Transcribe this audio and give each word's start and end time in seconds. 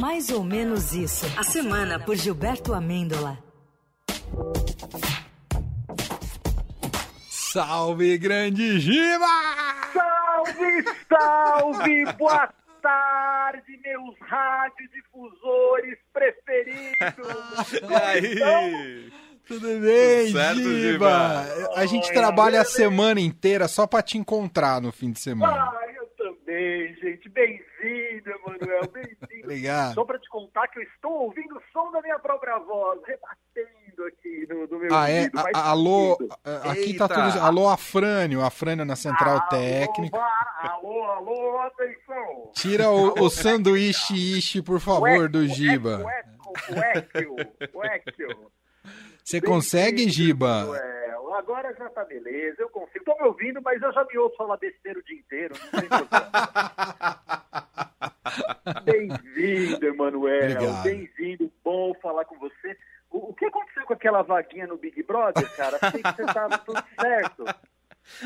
Mais 0.00 0.30
ou 0.30 0.42
menos 0.42 0.92
isso. 0.92 1.26
A 1.38 1.42
semana 1.44 1.98
por 1.98 2.16
Gilberto 2.16 2.72
Amêndola. 2.74 3.38
Salve, 7.28 8.18
grande 8.18 8.80
Giba! 8.80 9.26
Salve, 9.92 10.84
salve! 11.08 12.04
Boa 12.18 12.52
tarde, 12.82 13.80
meus 13.84 14.16
radiodifusores 14.20 15.98
preferidos! 16.12 17.72
E 18.38 18.42
aí? 18.42 19.12
Tudo 19.46 19.68
bem, 19.80 20.26
Tudo 20.26 20.32
certo, 20.38 20.56
Giba? 20.62 20.80
Giba? 20.80 21.46
A 21.76 21.86
gente 21.86 22.08
Oi, 22.08 22.14
trabalha 22.14 22.60
a 22.62 22.64
semana 22.64 23.20
inteira 23.20 23.68
só 23.68 23.86
pra 23.86 24.02
te 24.02 24.18
encontrar 24.18 24.80
no 24.80 24.90
fim 24.90 25.12
de 25.12 25.20
semana. 25.20 25.70
Ah, 25.70 25.86
eu 25.94 26.06
também, 26.16 26.94
gente. 26.96 27.28
Bem-vindo, 27.28 28.30
Emanuel. 28.30 28.88
Bem-vindo. 28.92 29.43
Obrigado. 29.54 29.94
Só 29.94 30.04
pra 30.04 30.18
te 30.18 30.28
contar 30.28 30.68
que 30.68 30.78
eu 30.78 30.82
estou 30.82 31.12
ouvindo 31.12 31.56
o 31.56 31.62
som 31.72 31.90
da 31.92 32.02
minha 32.02 32.18
própria 32.18 32.58
voz, 32.58 33.00
rebatendo 33.06 34.04
aqui 34.08 34.46
no, 34.48 34.66
no 34.66 34.78
meu 34.78 34.94
Ah, 34.94 35.08
é? 35.08 35.18
ouvido. 35.20 35.38
A- 35.54 35.70
alô, 35.70 36.18
a- 36.44 36.72
aqui 36.72 36.94
tá 36.94 37.04
Eita. 37.04 37.08
tudo. 37.32 37.40
Alô, 37.44 37.68
Afrânio, 37.68 38.42
Afrânio 38.44 38.84
na 38.84 38.96
central 38.96 39.36
Alô, 39.38 39.48
técnica. 39.48 40.18
va- 40.18 40.70
Alô, 40.72 41.02
alô, 41.04 41.58
atenção. 41.60 42.50
Tira 42.54 42.90
o, 42.90 43.24
o 43.24 43.30
sanduíche 43.30 44.14
ishi, 44.38 44.60
por 44.62 44.80
favor, 44.80 45.28
do 45.28 45.46
Giba. 45.46 46.04
O 46.68 46.78
Equio, 46.98 47.36
o 47.72 47.84
Equio. 47.84 48.50
Você 49.22 49.40
consegue, 49.40 50.08
Giba? 50.08 50.66
Agora 51.36 51.74
já 51.76 51.90
tá 51.90 52.04
beleza, 52.04 52.62
eu 52.62 52.68
consigo. 52.68 53.04
Tô 53.04 53.16
me 53.16 53.24
ouvindo, 53.24 53.60
mas 53.60 53.82
eu 53.82 53.92
já 53.92 54.04
me 54.04 54.16
ouço 54.18 54.36
falar 54.36 54.56
besteira 54.56 54.98
o 55.00 55.02
dia 55.02 55.18
inteiro. 55.18 55.54
Não 55.72 55.80
tem 55.80 55.88
problema. 55.88 56.30
Bem-vindo, 58.84 59.86
Emanuel. 59.86 60.82
Bem-vindo. 60.82 61.52
Bom 61.62 61.94
falar 61.94 62.24
com 62.24 62.38
você. 62.38 62.76
O, 63.10 63.30
o 63.30 63.34
que 63.34 63.44
aconteceu 63.44 63.84
com 63.84 63.92
aquela 63.92 64.22
vaguinha 64.22 64.66
no 64.66 64.76
Big 64.76 65.02
Brother, 65.02 65.48
cara? 65.56 65.78
Achei 65.80 66.02
que 66.02 66.12
você 66.12 66.24
tava 66.26 66.58
tudo 66.58 66.82
certo. 67.00 67.44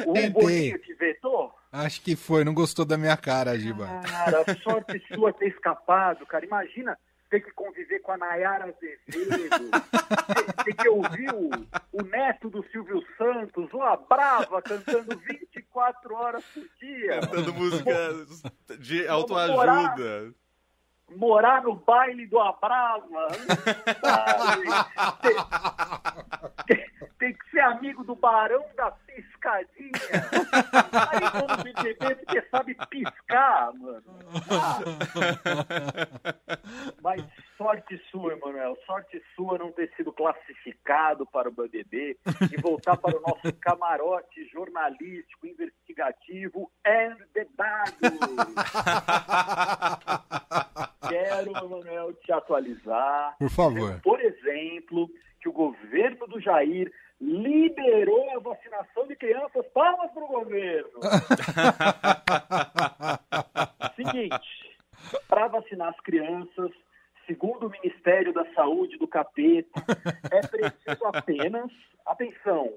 O. 0.06 0.30
Boninho 0.30 0.78
te 0.78 0.94
vetou? 0.94 1.52
Acho 1.70 2.00
que 2.02 2.16
foi, 2.16 2.44
não 2.44 2.54
gostou 2.54 2.84
da 2.84 2.96
minha 2.96 3.16
cara, 3.16 3.58
Giba. 3.58 3.86
Cara, 4.08 4.44
sorte 4.62 5.00
sua 5.14 5.32
ter 5.32 5.48
escapado, 5.48 6.26
cara. 6.26 6.44
Imagina 6.44 6.98
ter 7.30 7.40
que 7.40 7.52
conviver 7.52 8.00
com 8.00 8.12
a 8.12 8.16
Nayara 8.16 8.64
Azevedo, 8.64 9.70
ter, 10.34 10.64
ter 10.64 10.74
que 10.74 10.88
ouvir 10.88 11.30
o, 11.34 11.50
o 11.92 12.02
neto 12.02 12.48
do 12.48 12.64
Silvio 12.70 13.04
Santos, 13.18 13.70
uma 13.72 13.96
brava, 13.96 14.62
cantando 14.62 15.14
24 15.78 16.14
horas 16.14 16.44
por 16.52 16.64
dia. 16.80 17.20
Cantando 17.20 17.54
músicas 17.54 18.42
de 18.80 19.06
autoajuda. 19.08 20.34
Morar 21.16 21.62
no 21.62 21.74
baile 21.74 22.26
do 22.26 22.38
Abrava. 22.38 23.28
Tem, 26.66 26.84
tem- 27.18 27.32
que 27.32 27.50
ser 27.50 27.60
amigo 27.60 28.04
do 28.04 28.14
Barão 28.14 28.62
da 28.76 28.90
Piscadinha. 28.90 29.90
Aí 31.10 31.30
quando 31.30 31.62
BBB, 31.64 32.14
porque 32.16 32.42
sabe 32.50 32.76
piscar, 32.90 33.72
mano. 33.74 34.04
Ah, 34.50 34.78
Mas 37.02 37.22
sorte 37.68 38.00
sua, 38.10 38.32
Emanuel, 38.32 38.78
sorte 38.86 39.22
sua 39.36 39.58
não 39.58 39.70
ter 39.70 39.92
sido 39.94 40.10
classificado 40.10 41.26
para 41.26 41.50
o 41.50 41.52
BBB 41.52 42.16
e 42.50 42.56
voltar 42.62 42.96
para 42.96 43.14
o 43.14 43.20
nosso 43.20 43.52
camarote 43.60 44.48
jornalístico, 44.48 45.46
investigativo 45.46 46.72
and 46.86 47.18
debado. 47.34 47.92
Quero, 51.10 51.50
Emanuel, 51.50 52.14
te 52.14 52.32
atualizar. 52.32 53.36
Por 53.38 53.50
favor. 53.50 54.00
Por 54.00 54.18
exemplo, 54.18 55.06
que 55.38 55.50
o 55.50 55.52
governo 55.52 56.26
do 56.26 56.40
Jair 56.40 56.90
liberou 57.20 58.34
a 58.34 58.40
vacinação 58.40 59.06
de 59.06 59.14
crianças. 59.14 59.66
Palmas 59.74 60.10
para 60.12 60.24
o 60.24 60.28
governo! 60.28 61.00
Seguinte, 63.94 64.78
para 65.28 65.48
vacinar 65.48 65.90
as 65.90 66.00
crianças, 66.00 66.72
segundo 67.28 67.66
o 67.66 67.70
Ministério 67.70 68.32
da 68.32 68.44
Saúde 68.54 68.96
do 68.96 69.06
Capeta, 69.06 69.84
é 70.32 70.40
preciso 70.40 71.04
apenas, 71.04 71.70
atenção, 72.06 72.72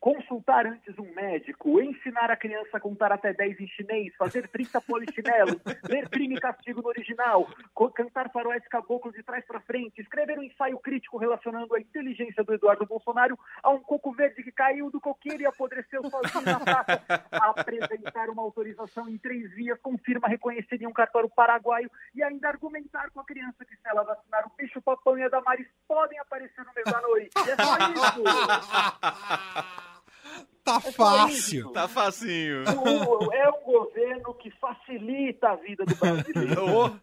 consultar 0.00 0.66
antes 0.66 0.96
um 0.98 1.12
médico, 1.14 1.80
ensinar 1.80 2.30
a 2.30 2.36
criança 2.36 2.76
a 2.76 2.80
contar 2.80 3.12
até 3.12 3.32
10 3.32 3.60
em 3.60 3.66
chinês, 3.68 4.14
fazer 4.16 4.48
30 4.48 4.80
polichinelos, 4.82 5.60
ler 5.88 6.08
crime 6.08 6.36
e 6.36 6.40
castigo 6.40 6.80
no 6.82 6.88
original, 6.88 7.48
cantar 7.94 8.30
faroeste 8.30 8.68
caboclo 8.68 9.12
de 9.12 9.22
trás 9.22 9.44
para 9.44 9.60
frente, 9.60 10.00
escrever 10.00 10.38
um 10.38 10.42
ensaio 10.42 10.78
crítico 10.78 11.18
relacionando 11.18 11.74
a 11.74 11.80
inteligência 11.80 12.44
do 12.44 12.54
Eduardo 12.54 12.86
Bolsonaro 12.86 13.38
a 13.62 13.70
um 13.70 13.80
coco 13.80 14.12
verde 14.12 14.42
que 14.42 14.52
caiu 14.52 14.90
do 14.90 15.00
coqueiro 15.00 15.42
e 15.42 15.46
apodreceu 15.46 16.02
sozinho 16.08 16.44
na 16.44 16.60
praça, 16.60 17.02
apresentar 17.32 18.30
uma 18.30 18.42
autorização 18.42 19.08
em 19.08 19.18
três 19.18 19.52
vias, 19.54 19.80
confirma 19.80 20.28
reconhecer 20.28 20.80
em 20.80 20.86
um 20.86 20.92
cartório 20.92 21.28
paraguaio 21.28 21.90
e 22.14 22.22
ainda 22.22 22.48
argumentar 22.48 23.10
com 23.10 23.20
a 23.20 23.24
criança 23.24 23.64
que 23.64 23.74
se 23.74 23.88
ela 23.88 24.04
vacinar 24.04 24.46
o 24.46 24.52
bicho 24.56 24.80
papão 24.80 25.18
e 25.18 25.22
a 25.24 25.28
Damares 25.28 25.66
podem 25.86 26.18
aparecer 26.18 26.64
no 26.64 26.72
meio 26.72 26.86
da 26.86 27.00
noite. 27.00 27.30
É 27.36 27.56
só 27.62 27.76
isso! 27.92 29.88
Tá 30.68 30.82
É 30.88 30.92
fácil. 30.92 31.70
Tá 31.72 31.88
facinho. 31.88 32.64
O- 32.84 33.32
É 33.32 33.48
um 33.48 33.60
governo 33.62 34.34
que 34.34 34.50
facilita 34.52 35.50
a 35.50 35.56
vida 35.56 35.84
do 35.84 35.94
brasileiro. 35.96 36.98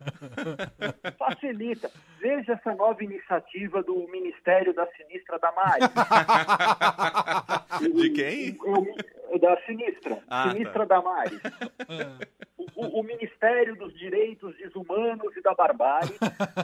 Facilita. 1.17 1.91
Veja 2.19 2.53
essa 2.53 2.73
nova 2.75 3.03
iniciativa 3.03 3.81
do 3.83 3.95
Ministério 4.09 4.73
da 4.73 4.85
Sinistra 4.95 5.37
Damares. 5.39 5.89
De 7.81 8.09
quem? 8.11 8.57
O- 8.61 9.37
Da 9.39 9.57
Sinistra. 9.65 10.19
Ah, 10.29 10.51
Sinistra 10.51 10.85
Damares. 10.85 11.39
O, 12.57 12.81
o- 12.81 12.99
o 12.99 13.03
Ministério 13.03 13.75
dos 13.75 13.93
Direitos 13.97 14.55
Desumanos 14.57 15.35
e 15.37 15.41
da 15.41 15.53
Barbárie 15.53 16.17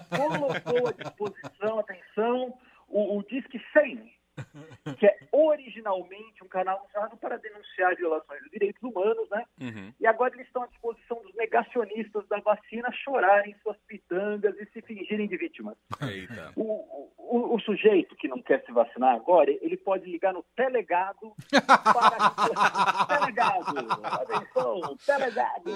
colocou 0.09 0.87
à 0.87 0.91
disposição, 0.93 1.79
atenção, 1.79 2.53
o, 2.89 3.17
o 3.17 3.23
Disque 3.23 3.61
100, 3.73 4.11
que 4.99 5.05
é 5.05 5.17
originalmente 5.31 6.43
um 6.43 6.47
canal 6.47 6.85
usado 6.89 7.17
para 7.17 7.37
denunciar 7.37 7.95
violações 7.95 8.41
dos 8.41 8.51
direitos 8.51 8.81
humanos, 8.81 9.29
né? 9.29 9.45
Uhum. 9.59 9.93
E 9.99 10.07
agora 10.07 10.33
eles 10.33 10.47
estão 10.47 10.63
à 10.63 10.67
disposição 10.67 11.21
dos 11.21 11.33
negacionistas 11.35 12.27
da 12.27 12.39
vacina 12.39 12.91
chorarem 12.91 13.55
suas 13.61 13.77
pitangas 13.87 14.55
e 14.59 14.65
se 14.67 14.81
fingirem 14.81 15.27
de 15.27 15.37
vítimas. 15.37 15.77
O, 16.55 17.09
o, 17.17 17.55
o 17.55 17.59
sujeito 17.61 18.15
que 18.15 18.27
não 18.27 18.41
quer 18.41 18.63
se 18.65 18.71
vacinar 18.71 19.15
agora, 19.15 19.51
ele 19.51 19.77
pode 19.77 20.09
ligar 20.09 20.33
no 20.33 20.43
telegado 20.55 21.33
para... 21.51 23.17
telegado! 23.17 23.77
Atenção, 24.03 24.97
telegado! 25.05 25.71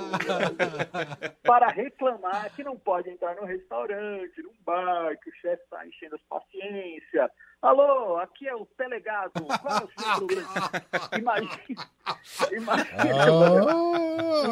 para 1.44 1.68
reclamar 1.68 2.54
que 2.56 2.64
não 2.64 2.78
pode 2.78 3.10
entrar 3.10 3.36
no 3.36 3.46
restaurante, 3.46 4.42
num 4.42 4.56
bar, 4.66 5.18
que 5.20 5.30
o 5.30 5.36
chefe 5.36 5.64
está 5.64 5.86
enchendo 5.86 6.16
as 6.16 6.22
paciência. 6.24 7.32
Alô, 7.62 8.18
aqui 8.18 8.48
é 8.48 8.56
o 8.56 8.66
telegado, 8.78 9.32
qual 9.34 9.78
é 9.78 9.84
o 9.84 9.90
seu 9.98 10.16
problema? 10.18 10.72
Imagina, 11.18 11.60
imagina, 12.52 13.32
mano, 13.32 13.94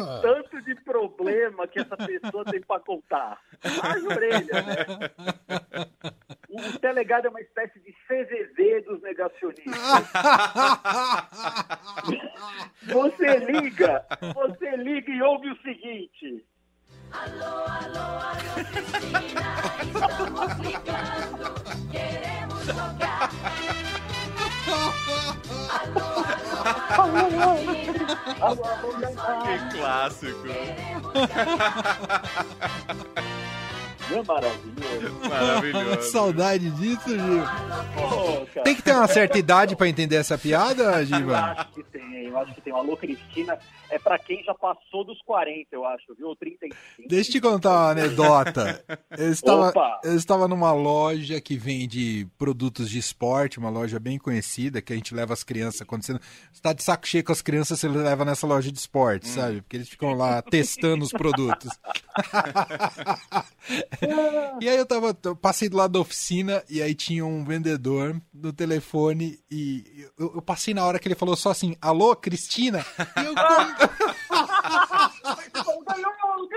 o 0.00 0.20
tanto 0.20 0.62
de 0.62 0.74
problema 0.76 1.68
que 1.68 1.78
essa 1.80 1.96
pessoa 1.96 2.44
tem 2.44 2.60
para 2.60 2.80
contar. 2.80 3.40
As 3.62 4.02
orelhas, 4.02 4.66
né? 4.66 4.86
O, 6.48 6.60
o 6.60 6.78
delegado 6.80 7.26
é 7.26 7.30
uma 7.30 7.40
espécie 7.40 7.78
de 7.80 7.92
CVV 8.06 8.80
dos 8.82 9.00
negacionistas. 9.02 9.74
Você 12.82 13.36
liga, 13.38 14.04
você 14.34 14.76
liga 14.76 15.10
e 15.10 15.22
ouve 15.22 15.50
o 15.50 15.62
seguinte. 15.62 16.44
Alô, 17.12 17.64
alô, 17.66 18.14
Que 29.44 29.54
clássico. 29.76 30.48
Não 34.10 34.18
é 34.18 34.22
maravilhoso? 34.22 35.20
Maravilhoso. 35.28 36.10
Saudade 36.10 36.70
disso, 36.72 37.08
Giba. 37.10 38.62
Tem 38.62 38.74
que 38.74 38.82
ter 38.82 38.92
uma 38.92 39.08
certa 39.08 39.38
idade 39.38 39.74
pra 39.76 39.88
entender 39.88 40.16
essa 40.16 40.36
piada, 40.36 41.00
Eu 41.00 41.06
Giba? 41.06 41.38
acho 41.38 41.68
que 41.72 41.82
tem, 41.84 42.26
eu 42.26 42.38
acho 42.38 42.54
que 42.54 42.60
tem. 42.60 42.72
O 42.72 42.76
Alô 42.76 42.96
Cristina 42.96 43.58
é 43.90 43.98
pra 43.98 44.18
quem 44.18 44.42
já 44.44 44.54
passou 44.54 45.04
dos 45.04 45.20
40, 45.22 45.68
eu 45.72 45.84
acho, 45.86 46.14
viu? 46.16 46.28
Ou 46.28 46.36
35. 46.36 46.76
Deixa 47.08 47.30
eu 47.30 47.32
te 47.32 47.40
contar 47.40 47.70
uma 47.70 47.90
anedota. 47.90 48.84
Eu 49.16 49.30
estava, 49.30 49.68
Opa! 49.70 50.00
eu 50.04 50.16
estava 50.16 50.48
numa 50.48 50.72
loja 50.72 51.40
que 51.40 51.56
vende 51.56 52.26
produtos 52.36 52.90
de 52.90 52.98
esporte, 52.98 53.58
uma 53.58 53.70
loja 53.70 53.98
bem 53.98 54.18
conhecida, 54.18 54.82
que 54.82 54.92
a 54.92 54.96
gente 54.96 55.14
leva 55.14 55.32
as 55.32 55.42
crianças 55.42 55.86
quando 55.86 56.02
você 56.02 56.18
está 56.52 56.72
de 56.72 56.82
saco 56.82 57.06
cheio 57.08 57.24
com 57.24 57.32
as 57.32 57.42
crianças, 57.42 57.78
você 57.80 57.88
leva 57.88 58.24
nessa 58.24 58.46
loja 58.46 58.70
de 58.70 58.78
esporte, 58.78 59.28
sabe? 59.28 59.62
Porque 59.62 59.76
eles 59.76 59.88
ficam 59.88 60.12
lá 60.14 60.42
testando 60.42 61.04
os 61.04 61.10
produtos. 61.12 61.70
E 64.60 64.68
aí 64.68 64.76
eu 64.76 64.86
tava, 64.86 65.16
eu 65.24 65.36
passei 65.36 65.68
do 65.68 65.76
lado 65.76 65.92
da 65.92 66.00
oficina 66.00 66.62
e 66.68 66.82
aí 66.82 66.94
tinha 66.94 67.24
um 67.24 67.44
vendedor 67.44 68.20
no 68.32 68.52
telefone 68.52 69.38
e 69.50 70.06
eu, 70.18 70.32
eu 70.36 70.42
passei 70.42 70.74
na 70.74 70.84
hora 70.84 70.98
que 70.98 71.08
ele 71.08 71.14
falou 71.14 71.36
só 71.36 71.50
assim, 71.50 71.76
alô, 71.80 72.14
Cristina? 72.14 72.84
E 73.16 73.24
eu, 73.24 73.34
Ganhou, 75.24 75.84
ganhou! 75.84 76.48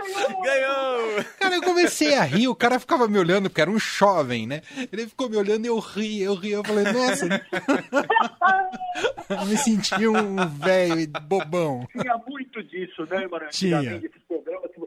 Ganhou! 0.42 1.24
cara, 1.39 1.56
eu 1.56 1.62
comecei 1.62 2.15
a 2.15 2.24
rir, 2.24 2.48
o 2.48 2.56
cara 2.56 2.80
ficava 2.80 3.07
me 3.07 3.18
olhando, 3.18 3.50
porque 3.50 3.62
era 3.62 3.71
um 3.71 3.80
jovem, 3.80 4.48
né? 4.48 4.62
Ele 4.92 5.07
ficou 5.07 5.30
me 5.30 5.38
olhando 5.38 5.65
e 5.65 5.68
eu 5.68 5.80
ri, 5.80 6.21
eu 6.21 6.36
ri, 6.36 6.51
eu 6.51 6.63
falei, 6.63 6.86
nossa. 6.92 7.27
eu 9.30 9.45
me 9.45 9.57
senti 9.57 10.07
um 10.07 10.48
velho 10.48 11.07
bobão. 11.24 11.88
Tinha 11.92 12.18
muito 12.27 12.63
disso, 12.63 13.06
né, 13.06 13.27
mano? 13.27 13.48
Tinha. 13.50 13.77
Antigamente, 13.77 14.06
esses 14.07 14.24
programas 14.27 14.71
que 14.71 14.80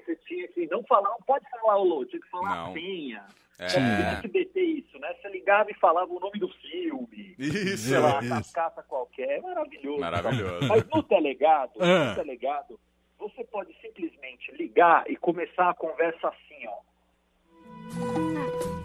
que 0.69 0.75
não 0.75 0.83
falar, 0.85 1.09
não 1.11 1.19
pode 1.27 1.45
falar 1.51 1.77
o 1.79 1.85
Lô, 1.85 2.05
tinha 2.05 2.21
que 2.21 2.29
falar 2.31 2.55
Não. 2.57 2.71
a 2.71 2.73
senha. 2.73 3.25
É. 3.59 3.67
Tinha 3.67 3.83
SBT 4.25 4.61
isso, 4.61 4.99
né? 4.99 5.15
Você 5.21 5.29
ligava 5.29 5.71
e 5.71 5.75
falava 5.75 6.11
o 6.11 6.19
nome 6.19 6.39
do 6.39 6.49
filme. 6.49 7.35
Isso. 7.39 7.89
Sei 7.89 7.99
lá, 7.99 8.19
Isso. 8.21 8.29
cascata 8.31 8.83
qualquer. 8.83 9.43
Maravilhoso. 9.43 10.01
Maravilhoso. 10.01 10.67
Mas 10.69 10.87
no 10.89 11.03
delegado, 11.03 11.73
Ah. 11.81 12.11
no 12.11 12.15
delegado, 12.15 12.81
você 13.19 13.45
pode 13.45 13.75
simplesmente 13.83 14.51
ligar 14.53 15.05
e 15.11 15.17
começar 15.17 15.69
a 15.71 15.75
conversa 15.75 16.29
assim, 16.29 16.67
ó. 16.67 16.81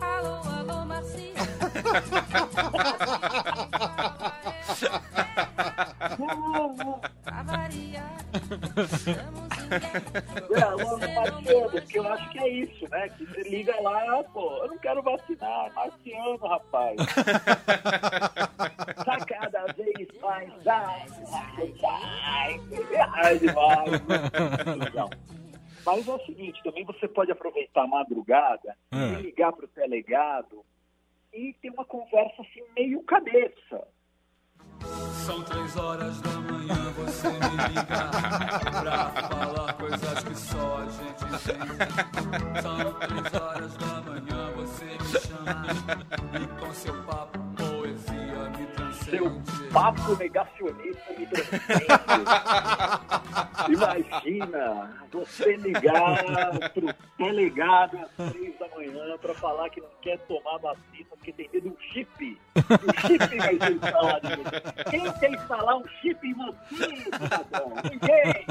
Alô, 0.02 0.72
alô, 0.72 0.86
Marcinho. 0.86 1.34
Estamos 8.76 9.58
em 9.60 10.58
É, 10.58 10.62
alô, 10.64 10.98
porque 11.86 12.00
eu 12.00 12.08
acho 12.12 12.30
que 12.32 12.40
é 12.40 12.48
isso, 12.50 12.90
né? 12.90 13.10
Que 13.10 13.26
você 13.26 13.44
liga 13.44 13.80
lá, 13.82 14.24
pô, 14.26 14.58
eu 14.64 14.68
não 14.70 14.78
quero 14.80 15.02
vacinar, 15.04 15.72
Marciano, 15.74 16.38
rapaz. 16.38 16.96
tá 19.06 19.18
cada 19.26 19.66
vez 19.74 20.08
mais. 20.22 20.68
Ai, 20.68 21.06
ai, 21.58 21.74
ai, 21.84 22.60
ai, 23.14 23.40
demais. 23.40 23.92
Não. 24.94 25.10
Mas 25.86 26.08
é 26.08 26.12
o 26.12 26.26
seguinte, 26.26 26.62
também 26.64 26.84
você 26.84 27.08
pode 27.08 27.32
aproveitar 27.32 27.84
a 27.84 27.88
madrugada 27.88 28.76
Ah. 28.92 29.20
e 29.20 29.22
ligar 29.22 29.54
pro 29.54 29.68
delegado 29.76 30.66
e 31.32 31.54
ter 31.62 31.70
uma 31.70 31.86
conversa 31.86 32.42
assim 32.42 32.64
meio 32.76 33.04
cabeça. 33.04 33.88
São 35.26 35.42
três 35.42 35.76
horas 35.76 36.22
da 36.22 36.30
manhã, 36.30 36.92
você 36.96 37.28
me 37.30 37.40
liga 37.70 38.10
pra 38.82 39.10
falar 39.10 39.74
coisas 39.74 40.24
que 40.24 40.36
só 40.38 40.78
a 40.78 40.86
gente 40.86 41.24
entende. 41.26 42.62
São 42.62 42.94
três 42.94 43.34
horas 43.42 43.74
da 43.78 44.02
manhã, 44.02 44.52
você 44.56 44.86
me 44.86 45.20
chama 45.20 45.66
e 46.40 46.48
com 46.60 46.74
seu 46.74 46.94
papo, 47.04 47.40
poesia 47.58 48.50
me 48.52 48.68
Seu 48.94 49.24
transcende. 49.24 49.70
papo 49.74 50.16
negacionista 50.16 51.14
me 51.18 51.26
transcende. 51.26 51.86
Imagina 53.74 54.92
você 55.12 55.56
ligar 55.58 56.24
pro 56.74 56.94
delegado 57.18 57.98
às 57.98 58.30
três 58.32 58.60
da 58.60 58.65
manhã 58.92 59.18
para 59.18 59.34
falar 59.34 59.70
que 59.70 59.82
não 59.82 59.90
quer 60.02 60.18
tomar 60.20 60.58
vacina 60.58 61.06
porque 61.10 61.32
tem 61.34 61.50
medo 61.52 61.70
de 61.70 61.76
um 61.76 61.78
chip. 61.92 62.40
O 62.56 63.08
chip 63.08 63.38
vai 63.38 63.58
ser 63.58 63.72
instalado. 63.74 64.28
Quem 64.90 65.14
quer 65.14 65.32
instalar 65.32 65.78
um 65.78 65.88
chip 66.02 66.28
em 66.28 66.34
você, 66.34 66.96
cidadão? 66.96 67.74
Ninguém. 67.92 68.46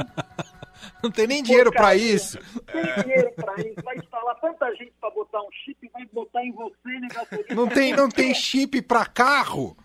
Não 1.02 1.10
tem 1.10 1.26
nem 1.26 1.42
dinheiro 1.42 1.70
Porcaria. 1.70 2.14
isso. 2.14 2.38
Tem 2.66 3.02
dinheiro 3.02 3.32
pra 3.36 3.54
isso. 3.60 3.82
Vai 3.82 3.96
instalar 3.96 4.34
tanta 4.40 4.74
gente 4.74 4.92
pra 5.00 5.10
botar 5.10 5.40
um 5.40 5.50
chip 5.64 5.78
e 5.82 5.88
vai 5.88 6.04
botar 6.06 6.44
em 6.44 6.52
você, 6.52 6.88
negacionista. 7.00 7.54
Não 7.54 7.68
tem, 7.68 7.92
não 7.94 8.08
tem 8.08 8.34
chip 8.34 8.82
pra 8.82 9.06
carro. 9.06 9.76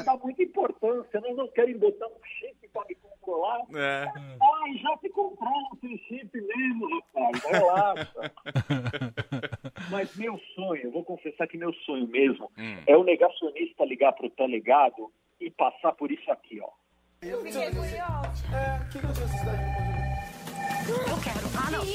O 0.00 0.02
que 0.02 0.06
dá 0.06 0.16
muita 0.24 0.42
importância, 0.42 1.20
né? 1.20 1.32
Não 1.34 1.48
querem 1.48 1.78
botar 1.78 2.06
um 2.06 2.24
chip 2.38 2.68
pra 2.72 2.84
me 2.88 2.94
controlar. 2.96 3.60
É. 3.74 4.06
Ai, 4.16 4.78
já 4.78 4.96
se 4.98 5.08
compraram 5.10 5.68
sem 5.80 5.98
chip 5.98 6.30
mesmo, 6.40 6.88
rapaz. 7.14 7.44
Relaxa. 7.44 8.32
Mas 9.90 10.16
meu 10.16 10.38
sonho, 10.54 10.82
eu 10.84 10.90
vou 10.92 11.04
confessar 11.04 11.46
que 11.46 11.56
meu 11.58 11.72
sonho 11.84 12.06
mesmo 12.08 12.50
Hum. 12.58 12.76
é 12.86 12.96
o 12.96 13.04
negacionista 13.04 13.84
ligar 13.84 14.12
pro 14.12 14.30
delegado 14.36 15.10
e 15.40 15.50
passar 15.50 15.92
por 15.92 16.10
isso 16.10 16.30
aqui, 16.30 16.60
ó. 16.60 16.68
Fiquei 17.20 17.40
curiosa. 17.70 18.30
Que 18.90 18.98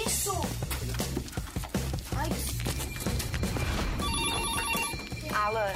isso? 0.08 0.32
Ai, 2.18 2.30
Alan, 5.34 5.74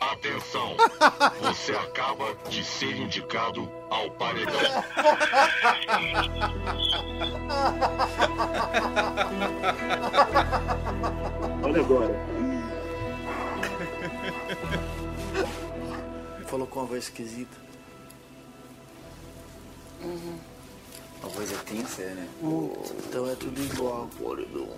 Atenção! 0.00 0.76
Você 1.42 1.72
acaba 1.72 2.34
de 2.48 2.64
ser 2.64 2.96
indicado 2.96 3.70
ao 3.90 4.10
paredão. 4.12 4.54
Olha 11.62 11.80
agora. 11.80 12.14
Falou 16.46 16.66
com 16.66 16.80
uma 16.80 16.86
voz 16.86 17.04
esquisita. 17.04 17.56
A 21.22 21.26
voz 21.26 21.52
é 21.52 21.56
tensa, 21.56 22.02
né? 22.02 22.28
Então 22.40 23.28
é 23.28 23.34
tudo 23.34 23.60
igual, 23.60 24.08
Poridon. 24.18 24.68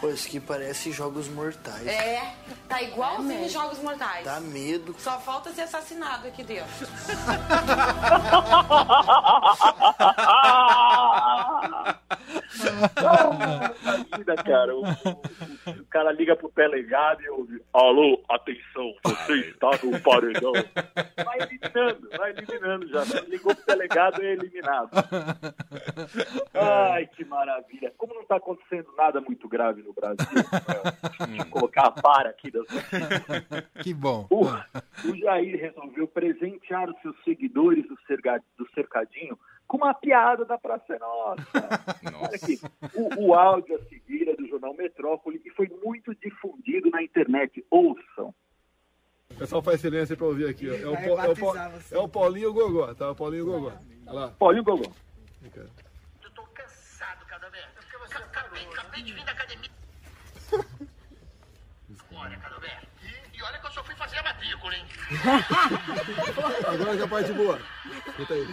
Pô, 0.00 0.08
isso 0.08 0.26
aqui 0.26 0.40
parece 0.40 0.90
jogos 0.92 1.28
mortais. 1.28 1.86
É, 1.86 2.34
tá 2.68 2.82
igualzinho 2.82 3.46
os 3.46 3.52
Jogos 3.52 3.78
Mortais. 3.78 4.24
Dá 4.24 4.40
medo. 4.40 4.96
Só 4.98 5.20
falta 5.20 5.52
ser 5.52 5.62
assassinado 5.62 6.26
aqui 6.26 6.42
dentro. 6.42 6.66
Cara. 14.44 14.74
O, 14.74 14.82
o- 14.82 15.80
o 15.80 15.84
cara 15.90 16.12
liga 16.12 16.34
pro 16.36 16.50
delegado 16.54 17.22
e 17.22 17.28
ouve: 17.28 17.62
Alô, 17.72 18.22
atenção, 18.28 18.94
você 19.04 19.34
está 19.48 19.70
no 19.82 20.00
paredão. 20.00 20.52
Vai 21.24 21.38
eliminando, 21.42 22.08
vai 22.16 22.30
eliminando 22.30 22.88
já. 22.88 23.00
né? 23.04 23.20
Ligou 23.28 23.54
pro 23.54 23.66
delegado 23.66 24.22
e 24.22 24.26
é 24.26 24.32
eliminado. 24.32 24.90
Ai, 26.54 27.06
que 27.06 27.24
maravilha. 27.24 27.92
Como 27.96 28.14
não 28.14 28.24
tá 28.24 28.36
acontecendo 28.36 28.88
nada 28.96 29.20
muito 29.20 29.48
grave 29.48 29.82
no 29.82 29.92
Brasil, 29.92 30.26
deixa 30.32 31.42
eu 31.42 31.46
colocar 31.50 31.86
a 31.86 31.90
para 31.90 32.30
aqui 32.30 32.50
das 32.50 32.66
Que 33.82 33.92
bom. 33.94 34.26
o, 34.30 34.44
o 34.46 35.16
Jair 35.16 35.58
resolveu 35.60 36.06
presentear 36.08 36.88
os 36.88 37.00
seus 37.02 37.16
seguidores 37.24 37.84
do 37.88 38.66
Cercadinho 38.74 39.38
com 39.70 39.76
uma 39.76 39.94
piada 39.94 40.44
da 40.44 40.58
Praça 40.58 40.92
é 40.92 40.98
Nossa. 40.98 41.46
Olha 42.20 42.34
aqui, 42.34 42.60
o, 42.92 43.28
o 43.28 43.34
áudio 43.34 43.76
a 43.76 43.84
seguir 43.84 44.28
é 44.28 44.34
do 44.34 44.48
jornal 44.48 44.74
Metrópole 44.74 45.40
e 45.44 45.50
foi 45.50 45.68
muito 45.84 46.12
difundido 46.16 46.90
na 46.90 47.00
internet. 47.00 47.64
Ouçam. 47.70 48.34
O 49.30 49.34
pessoal 49.36 49.62
faz 49.62 49.80
silêncio 49.80 50.16
pra 50.16 50.26
ouvir 50.26 50.48
aqui, 50.48 50.68
ó. 50.68 50.74
É 50.74 50.86
o, 50.88 50.96
é 50.96 51.28
o, 51.28 51.98
é 51.98 51.98
o 52.00 52.08
Paulinho 52.08 52.52
Gogó, 52.52 52.92
tá? 52.94 53.12
O 53.12 53.14
Paulinho 53.14 53.44
Gogó. 53.44 53.72
Olha 54.08 54.12
lá. 54.12 54.34
Olha 54.40 54.60
o 54.60 54.64
Gogó. 54.64 54.92
Eu 55.54 56.30
tô 56.34 56.42
cansado, 56.52 57.24
Cadabé. 57.26 57.64
Acabei, 58.12 58.66
acabei 58.66 59.02
de 59.04 59.12
vir 59.12 59.24
da 59.24 59.30
academia. 59.30 59.70
Olha, 62.12 62.36
Cadabé. 62.38 62.80
E, 63.04 63.38
e 63.38 63.42
olha 63.44 63.58
que 63.60 63.66
eu 63.68 63.70
matrícula, 64.40 64.74
hein? 64.74 64.86
Agora 66.66 66.96
que 66.96 67.02
é 67.02 67.04
a 67.04 67.08
parte 67.08 67.32
boa. 67.32 67.60
Escuta 68.06 68.34
aí. 68.34 68.46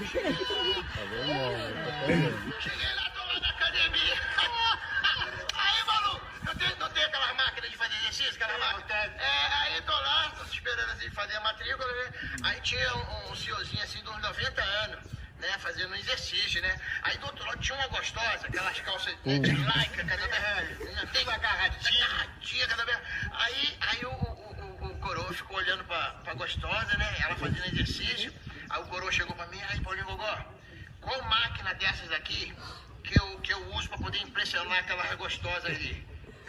Cheguei 2.60 2.94
lá, 2.96 3.10
tô 3.12 3.20
lá 3.22 3.40
na 3.40 3.50
academia. 3.50 4.16
Aí, 5.56 5.84
Malu, 5.86 6.22
não 6.46 6.56
tem, 6.56 6.76
não 6.78 6.90
tem 6.90 7.04
aquela 7.04 7.34
máquina 7.36 7.70
de 7.70 7.78
fazer 7.78 7.96
exercício, 7.98 8.36
aquela 8.36 8.58
máquina? 8.58 8.96
É, 8.96 9.54
aí 9.54 9.82
tô 9.82 9.94
lá, 9.94 10.34
tô 10.38 10.44
esperando 10.44 10.92
assim 10.92 11.10
fazer 11.12 11.36
a 11.38 11.42
matrícula, 11.42 11.92
né? 11.92 12.12
Aí 12.44 12.62
tinha 12.62 12.96
um, 12.96 13.32
um 13.32 13.36
senhorzinho 13.36 13.84
assim 13.84 14.02
de 14.04 14.10
uns 14.10 14.22
90 14.22 14.62
anos, 14.62 15.00
né? 15.40 15.58
Fazendo 15.60 15.92
um 15.92 15.96
exercício, 15.96 16.62
né? 16.62 16.76
Aí 17.04 17.18
do 17.18 17.26
outro 17.28 17.46
lado 17.46 17.60
tinha 17.60 17.78
uma 17.78 17.88
gostosa, 17.88 18.48
aquelas 18.48 18.80
calças 18.82 19.16
de 19.24 19.40
lycra, 19.40 20.06
cada 20.06 20.28
vez, 20.28 21.12
tem 21.12 21.24
uma 21.24 21.34
agarradinha, 21.34 22.06
agarradinha, 22.06 22.68
cada 22.68 22.86
vez. 22.86 22.98
Aí, 23.32 23.78
aí 23.82 24.06
o, 24.06 24.10
o, 24.10 24.78
o, 24.82 24.88
o 24.88 24.98
coroa 25.00 25.34
ficou 25.34 25.58
olhando 25.58 25.84
pra, 25.86 26.12
pra 26.24 26.27
gostosa, 26.38 26.98
né? 26.98 27.16
Ela 27.24 27.36
fazendo 27.36 27.66
exercício. 27.66 28.32
Aí 28.70 28.82
o 28.82 28.86
coroa 28.86 29.12
chegou 29.12 29.36
pra 29.36 29.48
mim, 29.48 29.60
aí, 29.70 29.82
Paulinho 29.82 30.06
Gogó, 30.06 30.38
qual 31.02 31.22
máquina 31.24 31.74
dessas 31.74 32.10
aqui 32.12 32.54
que 33.04 33.20
eu, 33.20 33.40
que 33.40 33.52
eu 33.54 33.74
uso 33.74 33.90
pra 33.90 33.98
poder 33.98 34.20
impressionar 34.20 34.80
aquela 34.80 35.16
gostosa 35.16 35.68
ali? 35.68 36.06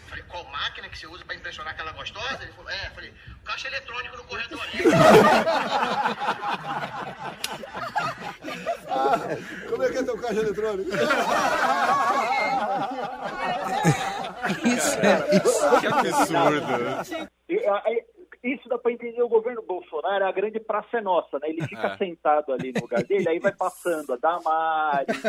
Falei, 0.09 0.25
qual 0.25 0.45
máquina 0.45 0.88
que 0.88 0.99
você 0.99 1.07
usa 1.07 1.23
pra 1.25 1.35
impressionar 1.35 1.73
aquela 1.75 1.92
gostosa? 1.92 2.42
Ele 2.42 2.52
falou, 2.52 2.71
é, 2.71 2.90
falei, 2.90 3.12
caixa 3.45 3.68
eletrônico 3.68 4.16
no 4.16 4.25
corredor 4.25 4.61
ali. 4.62 4.83
Como 9.68 9.83
é 9.83 9.90
que 9.90 9.99
é 9.99 10.02
teu 10.02 10.18
caixa 10.18 10.40
eletrônico? 10.40 10.90
Isso 14.64 14.99
é, 15.00 15.37
isso 15.37 15.80
Que 15.80 15.87
absurdo. 15.87 16.66
Isso 18.42 18.68
dá 18.68 18.78
pra 18.78 18.92
entender 18.92 19.23
o 19.23 19.28
governo 19.28 19.62
Bolsonaro, 19.62 20.25
a 20.26 20.33
grande 20.33 20.61
praça 20.61 20.99
é 20.99 21.00
nossa, 21.00 21.38
né? 21.40 21.49
Ele 21.50 21.62
fica 21.66 21.88
É. 21.88 21.97
sentado 21.97 22.52
ali 22.52 22.73
no 22.73 22.83
lugar 22.83 23.02
dele, 23.02 23.28
aí 23.28 23.38
vai 23.38 23.52
passando 23.52 24.12
a 24.12 24.16
Damares, 24.16 25.23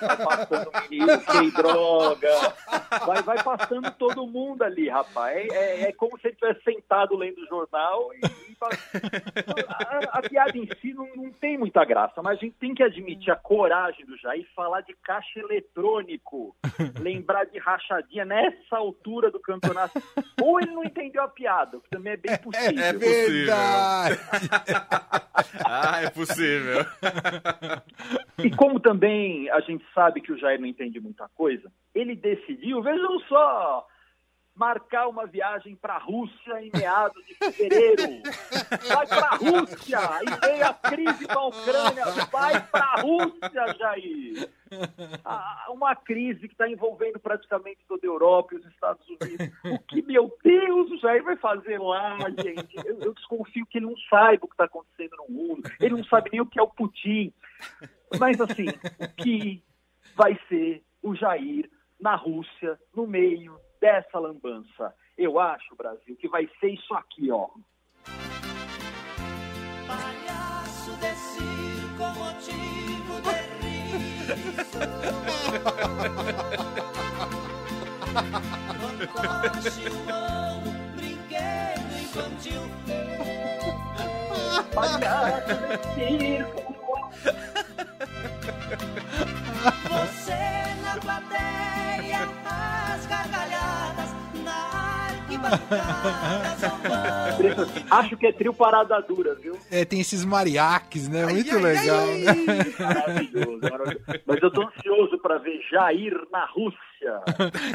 vai 0.00 0.16
passando 0.24 0.70
o 0.70 0.80
menino 0.90 1.20
sem 1.30 1.50
droga, 1.50 2.54
vai, 3.06 3.22
vai 3.22 3.42
passando 3.42 3.90
todo 3.92 4.26
mundo 4.26 4.62
ali, 4.62 4.88
rapaz. 4.88 5.36
É, 5.52 5.82
é- 5.82 5.88
é 5.88 5.92
como 5.92 6.18
se 6.18 6.26
ele 6.28 6.34
estivesse 6.34 6.62
sentado 6.64 7.16
lendo 7.16 7.38
o 7.42 7.46
jornal 7.46 8.10
e, 8.14 8.50
e 8.52 8.54
pa- 8.56 8.68
a, 9.68 10.18
a 10.18 10.22
piada 10.22 10.56
em 10.56 10.66
si 10.80 10.92
não, 10.94 11.06
não 11.14 11.30
tem 11.32 11.58
muita 11.58 11.84
graça, 11.84 12.22
mas 12.22 12.38
a 12.38 12.40
gente 12.40 12.56
tem 12.56 12.74
que 12.74 12.82
admitir 12.82 13.30
a 13.30 13.36
coragem 13.36 14.06
do 14.06 14.16
Jair 14.18 14.46
falar 14.54 14.80
de 14.82 14.94
caixa 15.02 15.38
eletrônico, 15.40 16.54
lembrar 17.00 17.44
de 17.44 17.58
rachadinha 17.58 18.24
nessa 18.24 18.76
altura 18.76 19.30
do 19.30 19.38
campeonato. 19.40 20.00
Ou 20.42 20.60
ele 20.60 20.70
não 20.72 20.84
entendeu 20.84 21.22
a 21.22 21.28
piada, 21.28 21.78
que 21.80 21.90
também 21.90 22.12
é 22.12 22.16
bem 22.16 22.36
possível. 22.38 22.53
É 22.54 22.92
verdade. 22.92 24.20
Ah, 25.66 26.02
é 26.02 26.10
possível. 26.10 26.84
E 28.38 28.50
como 28.50 28.78
também 28.78 29.50
a 29.50 29.60
gente 29.60 29.84
sabe 29.94 30.20
que 30.20 30.32
o 30.32 30.38
Jair 30.38 30.60
não 30.60 30.66
entende 30.66 31.00
muita 31.00 31.28
coisa, 31.34 31.70
ele 31.94 32.14
decidiu, 32.14 32.82
vejam 32.82 33.18
só, 33.20 33.86
marcar 34.54 35.08
uma 35.08 35.26
viagem 35.26 35.74
para 35.74 35.94
a 35.94 35.98
Rússia 35.98 36.62
em 36.62 36.70
meados 36.72 37.24
de 37.26 37.34
fevereiro. 37.34 38.22
Vai 38.88 39.06
para 39.06 39.26
a 39.26 39.36
Rússia! 39.36 39.98
E 40.22 40.46
veio 40.46 40.66
a 40.66 40.74
crise 40.74 41.26
com 41.26 41.38
a 41.38 41.46
Ucrânia. 41.48 42.04
Vai 42.30 42.66
para 42.68 42.84
a 42.84 43.00
Rússia, 43.00 43.74
Jair! 43.78 44.50
Ah, 45.24 45.66
uma 45.70 45.94
crise 45.94 46.48
que 46.48 46.54
está 46.54 46.68
envolvendo 46.68 47.18
praticamente 47.18 47.78
toda 47.88 48.06
a 48.06 48.08
Europa 48.08 48.54
e 48.54 48.58
os 48.58 48.66
Estados 48.66 49.06
Unidos. 49.08 49.50
O 49.64 49.78
que, 49.80 50.02
meu 50.02 50.36
Deus, 50.42 50.90
o 50.90 50.98
Jair 50.98 51.22
vai 51.24 51.36
fazer 51.36 51.80
lá, 51.80 52.18
gente? 52.30 52.76
Eu, 52.84 53.00
eu 53.00 53.14
desconfio 53.14 53.66
que 53.66 53.78
ele 53.78 53.86
não 53.86 53.96
saiba 54.08 54.44
o 54.44 54.48
que 54.48 54.54
está 54.54 54.64
acontecendo 54.64 55.16
no 55.16 55.34
mundo. 55.34 55.68
Ele 55.80 55.96
não 55.96 56.04
sabe 56.04 56.30
nem 56.32 56.40
o 56.40 56.46
que 56.46 56.58
é 56.58 56.62
o 56.62 56.68
Putin. 56.68 57.32
Mas, 58.18 58.40
assim, 58.40 58.68
o 58.68 59.22
que 59.22 59.62
vai 60.16 60.38
ser 60.48 60.82
o 61.02 61.14
Jair 61.14 61.68
na 62.00 62.14
Rússia, 62.14 62.78
no 62.94 63.06
meio 63.06 63.58
dessa 63.84 64.18
lambança? 64.18 64.94
Eu 65.18 65.38
acho, 65.38 65.76
Brasil, 65.76 66.16
que 66.16 66.26
vai 66.26 66.48
ser 66.58 66.68
isso 66.70 66.94
aqui, 66.94 67.30
ó. 67.30 67.50
Palhaço 69.86 70.96
de 70.96 71.14
circo, 71.14 72.04
motivo 72.18 73.20
de 73.20 73.34
riso. 73.60 74.32
Humano, 79.94 80.72
brinquedo 80.96 81.92
infantil. 82.02 82.64
Palhaço 84.74 85.54
de 85.68 86.08
circo. 86.38 86.73
Acho 97.90 98.16
que 98.16 98.26
é 98.26 98.32
trio 98.32 98.52
parada 98.54 99.00
dura, 99.02 99.34
viu? 99.34 99.58
É, 99.70 99.84
tem 99.84 100.00
esses 100.00 100.24
mariaques, 100.24 101.08
né? 101.08 101.26
Muito 101.26 101.56
legal. 101.58 102.06
Maravilhoso, 102.78 103.60
maravilhoso. 103.62 104.04
Mas 104.26 104.42
eu 104.42 104.50
tô 104.50 104.62
ansioso 104.62 105.18
para 105.18 105.38
ver 105.38 105.60
Jair 105.70 106.14
na 106.30 106.44
Rússia. 106.46 106.80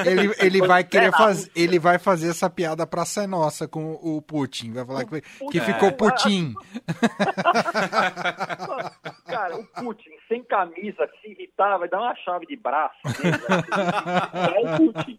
Ele, 0.06 0.34
ele 0.40 0.62
vai 0.66 0.84
querer 0.84 1.10
É 1.10 1.12
fazer, 1.12 1.52
ele 1.56 1.78
vai 1.78 2.00
fazer 2.00 2.30
essa 2.30 2.50
piada 2.50 2.88
pra 2.88 3.06
ser 3.06 3.28
nossa 3.28 3.68
com 3.68 3.94
o 4.02 4.22
Putin. 4.22 4.74
Vai 4.74 4.86
falar 4.86 5.06
que, 5.06 5.22
que 5.52 5.60
É. 5.60 5.62
ficou 5.62 5.92
Putin. 5.92 6.56
Cara, 9.26 9.56
o 9.58 9.64
Putin 9.66 10.10
sem 10.28 10.44
camisa, 10.44 11.08
se 11.22 11.32
irritar, 11.32 11.78
vai 11.78 11.88
dar 11.90 12.00
uma 12.00 12.16
chave 12.16 12.46
de 12.48 12.56
braço. 12.56 12.98
né? 13.06 13.14
É 14.56 14.60
o 14.60 14.78
Putin. 14.94 15.18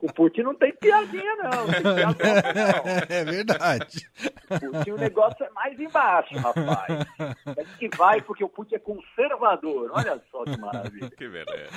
O 0.00 0.10
Putin 0.12 0.40
não 0.42 0.54
tem 0.54 0.74
piadinha, 0.76 1.36
não. 1.36 1.66
Tem 1.66 1.82
piadinha, 1.82 2.14
não. 2.16 3.16
É 3.16 3.24
verdade. 3.24 4.08
O 4.50 4.70
Putin, 4.72 4.90
o 4.92 4.96
negócio 4.96 5.44
é 5.44 5.50
mais 5.50 5.78
embaixo, 5.78 6.34
rapaz. 6.38 7.06
Mas 7.44 7.76
que 7.76 7.88
vai, 7.96 8.22
porque 8.22 8.42
o 8.42 8.48
Putin 8.48 8.76
é 8.76 8.78
conservador. 8.78 9.90
Olha 9.92 10.22
só 10.30 10.44
que 10.44 10.58
maravilha. 10.58 11.10
Que 11.10 11.28
beleza. 11.28 11.70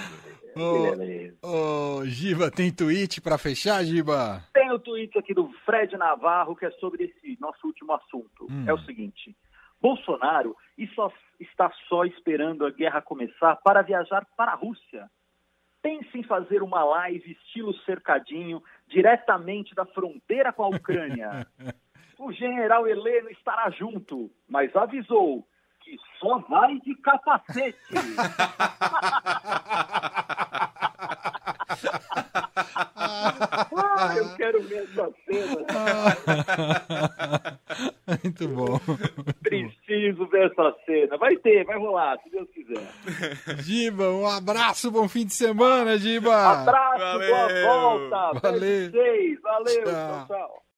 Que 0.53 0.95
beleza. 0.95 1.37
Ô, 1.43 2.05
Giba, 2.05 2.49
tem 2.49 2.71
tweet 2.71 3.19
pra 3.19 3.37
fechar, 3.37 3.83
Giba? 3.83 4.43
Tem 4.53 4.71
o 4.71 4.79
tweet 4.79 5.17
aqui 5.17 5.33
do 5.33 5.51
Fred 5.65 5.97
Navarro, 5.97 6.55
que 6.55 6.65
é 6.65 6.71
sobre 6.71 7.03
esse 7.05 7.37
nosso 7.41 7.65
último 7.67 7.91
assunto. 7.93 8.47
Hum. 8.49 8.63
É 8.65 8.73
o 8.73 8.79
seguinte: 8.85 9.35
Bolsonaro 9.81 10.55
e 10.77 10.87
só- 10.89 11.11
está 11.39 11.71
só 11.89 12.05
esperando 12.05 12.65
a 12.65 12.69
guerra 12.71 13.01
começar 13.01 13.55
para 13.57 13.81
viajar 13.81 14.25
para 14.37 14.51
a 14.51 14.55
Rússia. 14.55 15.09
Pense 15.81 16.17
em 16.17 16.23
fazer 16.23 16.61
uma 16.61 16.83
live 16.83 17.31
estilo 17.31 17.73
cercadinho, 17.85 18.61
diretamente 18.87 19.73
da 19.73 19.85
fronteira 19.85 20.51
com 20.51 20.63
a 20.63 20.69
Ucrânia. 20.69 21.47
O 22.19 22.33
general 22.33 22.85
Heleno 22.85 23.29
estará 23.29 23.69
junto, 23.69 24.29
mas 24.45 24.75
avisou 24.75 25.47
que 25.79 25.95
só 26.19 26.39
vai 26.39 26.77
de 26.81 26.93
capacete. 26.95 27.77
ah, 33.77 34.13
eu 34.17 34.35
quero 34.35 34.61
ver 34.63 34.83
essa 34.83 35.09
cena. 35.25 35.65
Muito 38.29 38.47
bom. 38.49 38.79
Preciso 39.41 40.27
ver 40.27 40.51
essa 40.51 40.75
cena. 40.85 41.17
Vai 41.17 41.35
ter, 41.37 41.65
vai 41.65 41.77
rolar, 41.77 42.17
se 42.23 42.29
Deus 42.29 42.47
quiser. 42.53 43.57
Giba, 43.63 44.09
um 44.11 44.27
abraço, 44.27 44.91
bom 44.91 45.07
fim 45.07 45.25
de 45.25 45.33
semana, 45.33 45.97
Giba. 45.97 46.35
Abraço, 46.61 46.99
boa 46.99 47.17
Valeu. 47.47 47.67
volta. 47.67 48.39
Valeu. 48.39 48.91
Vocês. 48.91 49.41
Valeu, 49.41 49.83
Tchau. 49.83 50.25
tchau, 50.27 50.27
tchau. 50.27 50.63